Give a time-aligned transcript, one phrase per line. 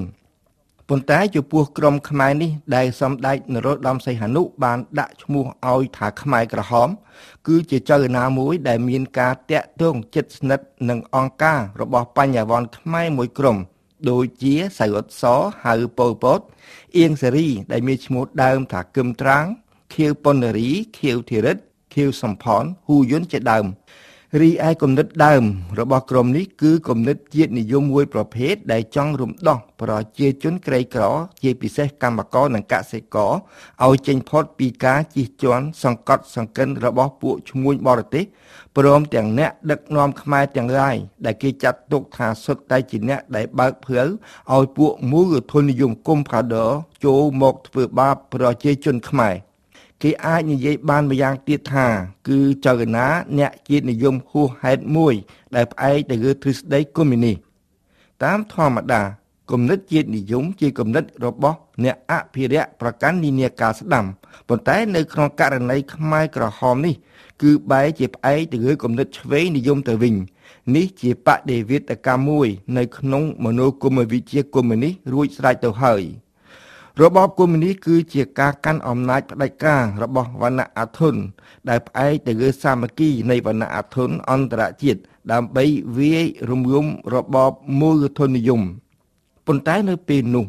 [0.90, 6.90] ប៉ុន្តែចំពោះក្រុមខ្មែរនេះដែលសម្ដេចនរោត្តមសីហនុបានដាក់ឈ្មោះឲ្យថាខ្មែរក្រហម
[7.48, 13.58] គឺជាចៅណាមួយដែលមានការតាក់ទងចិត្តស្និទ្ធនឹងអង្គការរបស់បញ្ញវន្តខ្មែរមួយក្រុម
[14.10, 15.24] ដូចជាសៅអ៊ុតស
[15.64, 16.40] ហៅប៉ុលពត
[16.98, 19.46] អៀងសេរីដែលមានឈ្មោះដើមថាគឹមត្រាំង
[19.94, 21.58] ខៀវប៉ុននារីខៀវធីរិត
[21.94, 23.66] ខៀវសំផនហ៊ូយុនជាដើម
[24.40, 25.44] រីឯគំនិតដើម
[25.80, 31.04] របស់ក្រុមនេះគឺគំនិតជាតិនិយមមួយប្រភេទដែលចង់រំដោះប្រជាជនក្រីក្រ
[31.42, 33.32] ជាពិសេសកម្មករនិងកសិករ
[33.86, 38.24] ឲ្យចេញផុតពីការជិះជាន់សង្កត់សង្កិនរបស់ពួកឈ្មួញបរទេស
[38.78, 44.10] ព្រមទាំងអ្នកដឹកនាំខ្មែរទាំងឡាយដែលគេចាត់ទុកថាសុទ្ធតែជាអ្នកដែលបើកផ្លូវ
[44.54, 46.72] ឲ្យពួកមូលធននិយមកុំផាដ័រ
[47.06, 49.36] ចូលមកធ្វើបាបប្រជាជនខ្មែរ។
[50.04, 51.88] គេអាចនិយាយបានម្យ៉ាងទៀតថា
[52.28, 53.08] គឺចៅកណា
[53.38, 55.14] អ្នកជាតិនិយមហួសហេតុមួយ
[55.56, 57.36] ដែលផ្អែកទៅលើទ្រឹស្ដីកុម្មុយនីស
[58.24, 59.02] តាមធម្មតា
[59.52, 64.06] គំនិតជាតិនិយមជាគំនិតរបស់អ្នកអភិរក្សប្រកាន់និនាការស្ដាំ
[64.48, 66.96] ប៉ុន្តែនៅក្នុងករណីខ្មែរក្រហមនេះ
[67.42, 70.16] គឺបែរជាផ្អែកទៅលើគំនិតឆ្វេងនិយមទៅវិញ
[70.76, 76.04] នេះជាបដិវេតកម្មមួយ នៅក្នុងមនោគមវិជ្ជាកុម្មុយនីសរួចស្រេចទៅហើយ។
[77.02, 81.16] របបកុម្មុយនីសគឺជាការកាន់អំណាចផ្ដាច់ការរបស់វណ្ណៈអាធន
[81.70, 85.00] ដែលផ្អែកទៅលើសាមគ្គីនៃវណ្ណៈអាធនអន្តរជាតិ
[85.32, 85.66] ដើម្បី
[85.98, 86.86] វាយរំលំ
[87.16, 88.62] របបមូលធននិយម
[89.48, 90.46] ប៉ុន្តែនៅពេលនោះ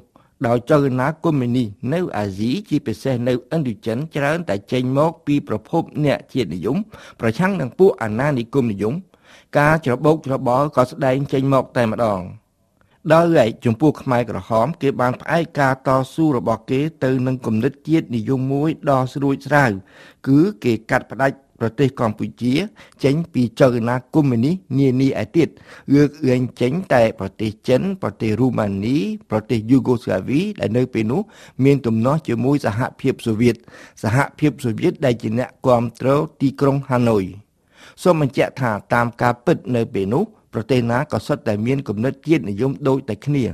[0.47, 6.77] ដោយចលនាកុម្មុយនីសនៅអាស៊ីជាពិសេសនៅឥណ្ឌូចិនច្រើនតែចេញមកពីប្រភពអ្នកជាតិនិយម
[7.21, 8.95] ប្រឆាំងនឹងពួកអាណានិគមនិយម
[9.59, 12.23] ការច្របូកច្របល់ក៏ស្ដែងចេញមកតែម្ដង។
[13.11, 19.71] ដោយឡែកចំពោះខ្មែរក្រហម គេបានផ្អែកការតស៊ូរបស់គេទៅនឹងគំនិតជាតិនិយមមួយដ៏ស្រួចស្រាវ
[20.29, 22.55] គឺគេកាត់ផ្ដាច់ប្រទេសកម្ពុជា
[23.05, 25.49] ចេញពីចលនាកុម្មុយនីសនានាឯទៀត
[25.95, 28.97] លើកលែងចេញតែប្រទេសចិន ប្រទេសរូម៉ានី
[29.31, 31.23] ប្រទេសយូហ្គោស្លាវីដែលនៅពេលនោះ
[31.65, 33.57] មានទំនាស់ជាមួយសហភាពសូវៀត
[34.03, 37.25] សហភាពសូវៀតដែលជាអ្នកគ្រប់គ្រងទីក្រុងហាណូយ
[38.03, 43.45] សូមបញ្ជាក់ថាតាមការពិតនៅពេលនោះ ប្រទេសណាក៏សុទ្ធតែមានគំនិតជាតិនិយមដូចតែគ្នា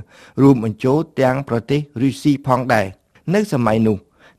[0.41, 2.85] រួមបញ្ចូលទាំងប្រទេសរុស្ស៊ីផងដែរ
[3.33, 3.97] នៅសម័យនោះ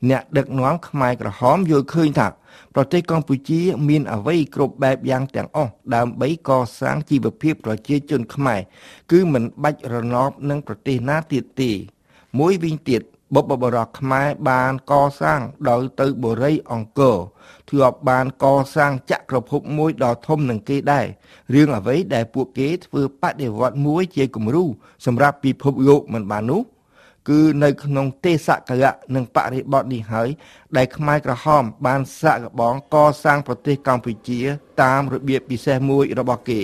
[0.09, 2.27] អ្នកដឹកនាំខ្មែរក្រហមយល់ឃើញថា
[2.75, 8.61] ប្រទេសកម្ពុជា មានអ្វីគ្រប់បែបយ៉ាងទាំងអស់ដើម្បីកសាងជីវភាពប្រជាជនខ្មែរ
[9.11, 11.71] គឺមិនបាច់រណបនឹងប្រទេសណាទៀតទេ
[12.39, 13.01] មួយវិញទៀត
[13.35, 17.17] បុព្វបុរសខ្មែរបានកសាងដោយទៅបូរីអង្គរ
[17.69, 21.05] ធ្លាប់បានកសាងចក្រភពមួយដ៏ធំនឹងគេដែរ
[21.53, 24.63] រឿងអ្វីដែលពួកគេធ្វើបដិវត្តមួយជាគំរូ
[25.05, 26.61] សម្រាប់ពិភពលោកមិនបាននោះ
[27.29, 30.29] គឺនៅក្នុងទេសកលៈនិងបរិបទនេះហើយ
[30.77, 34.39] ដែលខ្មែរក្រហមបានសាកល្បងកសាងប្រទេសកម្ពុជា
[34.83, 36.61] តាមរបៀបពិសេសមួយរបស់គេ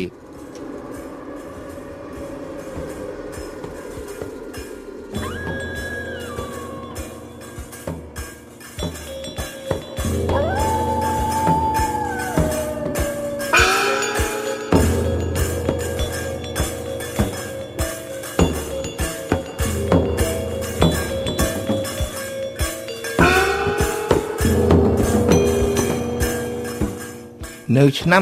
[27.77, 28.21] នៅឆ្នាំ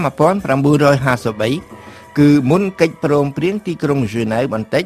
[0.69, 4.85] 1953គឺមុនកិច្ចព្រមព្រៀងទីក្រុងហ្សឺណែវបន្តិច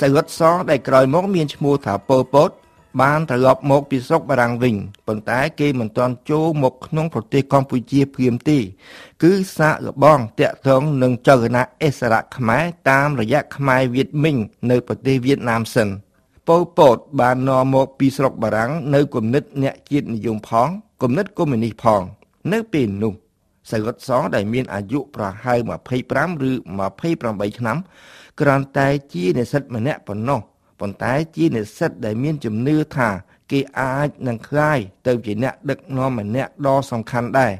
[0.00, 0.40] សៅរត់ស
[0.70, 2.50] ដែលក្រោយមកមានឈ្មោះថាប៉ុលពត
[3.00, 4.74] បានត្រឡប់មកពីស្រុកបារាំងវិញ
[5.06, 8.58] ប៉ុន្តែគេមិនទាន់ចូលមកក្នុងប្រទេសកម្ពុជាព្រាមទេ
[9.22, 14.36] គឺសាកល្បងតាក់ទងនឹងចលនាអិសរៈខ្មែរតាមរយៈខ្មែរវៀតមីង
[14.70, 15.88] នៅប្រទេសវៀតណាមសិន
[16.48, 20.68] ប៉ុលពតបាននាំមកពីស្រុកបារាំងនៅគំនិតអ្នកជាតិនិយមផង
[21.02, 22.02] គំនិតកុម្មុយនីសផង
[22.52, 23.14] នៅពេលនោះ
[23.69, 25.59] សៅរត់សដែលមានអាយុប្រហែល
[26.03, 26.51] 25ឬ
[26.85, 27.77] 28ឆ្នាំ
[28.39, 30.39] គ្រាន់តែជានិស្សិតម្នាក់ប៉ុណ្ណោះ
[30.79, 33.09] ប៉ុន្តែជានិស្សិតដែលមានជំនឿថា
[33.51, 37.53] គេអាចនឹងคลายទៅជាអ្នកដឹកនាំម្នាក់ដ៏សំខាន់ដែរ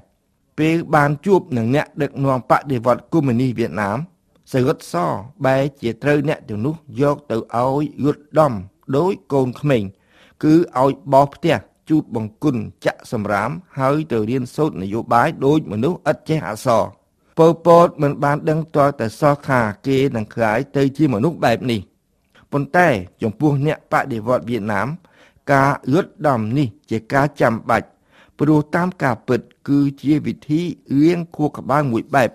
[0.59, 3.97] ពេលបានជួបនឹងអ្នកដឹកនាំបដិវត្តកុម្មុយនីសវៀតណាម
[4.51, 4.95] សៅរត់ស
[5.45, 8.53] បែរជាត្រូវអ្នកទាំងនោះយកទៅឲ្យយត់ដំ
[8.97, 9.83] ដោយកូនក្មេង
[10.43, 11.57] គឺឲ្យបោសផ្ទះ
[11.88, 16.84] ជូតបង្គន់ចាក់សម្រាមហើយទៅរៀនសូត្រនយោបាយដោយមនុស្សឥតចេះអសរ
[17.38, 21.80] ពលពតមិនបានដឹងទាល់តែសោះថាគេនឹងខ្លាយទៅជាមនុស្សបែបនេះ
[22.52, 22.88] ប៉ុន្តែ
[23.22, 24.88] ចំពោះអ្នកបដិវត្តវៀតណាម
[25.52, 27.88] ការលុតដំនេះជាការចាំបាច់
[28.38, 30.60] ព្រោះតាមការពិត គឺជាវិធី
[31.00, 32.30] រៀងខួរក្បាលមួយបែប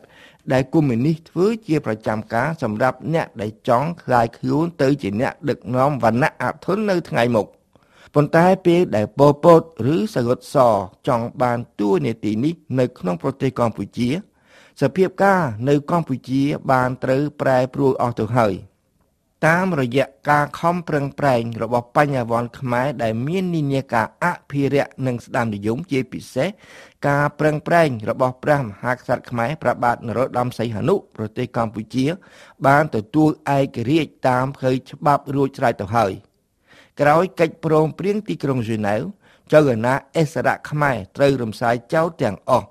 [0.52, 7.48] ដែលកុម្មុយនីសធ្វើជាប្រចាំការសម្រាប់អ្នកដែលចង់ខ្លាយខ្លួនទៅជាអ្នកដឹកនាំវណ្ណៈអធិននៅថ្ងៃមុខ
[8.16, 9.62] ប៉ុន្តែពេលដែលប៉ុលពត
[9.94, 10.56] ឬសរុតស
[11.08, 14.10] ចង់បានតួនាទីនេះនៅក្នុងប្រទេសកម្ពុជា
[14.82, 18.56] សភាពការនៅកម្ពុជាបានត្រូវប្រែប្រួលអស់ទៅហើយ។
[19.46, 26.50] តាមរយៈការខំប្រឹងប្រែងរបស់បញ្ញវន្តខ្មែរដែលមាននិន្នាការអភិរក្សនិងស្ដាមនិយមជាពិសេស
[27.08, 32.06] ការប្រឹងប្រែងរបស់ព្រះមហាក្សត្រខ្មែរព្រះបាទនរោត្តមសីហនុប្រទេសកម្ពុជា
[32.68, 36.12] បានទទួលឯករាជ្យតាមផ្លូវច្បាប់រួចស្រេចទៅហើយ
[37.02, 39.02] ក្រោយកិច្ចព្រមព្រៀងទីក្រុងហ្សឺណែវ
[39.54, 42.68] ចៅអាណាអិសរៈខ្មែរត្រូវរំសាយចោលទាំងអស់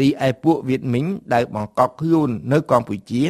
[0.00, 3.24] រីឯពួកវៀតមីងដែលបង្កប់ខ្លួននៅកម្ពុជា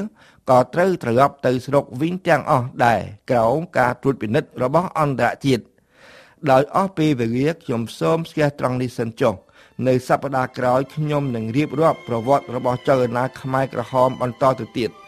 [0.51, 3.01] ក៏ត្រូវត្រឡប់ទៅស្រុកវិញទាំងអស់ដែរ
[3.31, 5.65] ក្រោមការត្រួតពិនិត្យរបស់អន្តរជាតិ
[6.51, 9.35] ដោយអស់ពេលវេលាខ្ញុំសូមស្ទះត្រង់នេះសិនចុះ
[9.87, 14.91] នៅសប្តាហ៍ក្រោយខ្ញុំនឹងរៀបរាប់ប្រវត្តិរបស់ចៅអាណាខ្មែរក្រហមបន្តទៅទៀត។